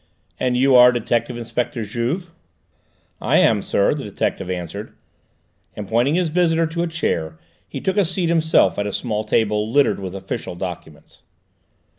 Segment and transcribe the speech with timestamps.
[0.39, 2.31] "And you are Detective Inspector Juve?"
[3.21, 4.95] "I am, sir," the detective answered,
[5.75, 7.37] and pointing his visitor to a chair
[7.69, 11.21] he took a seat himself at a small table littered with official documents.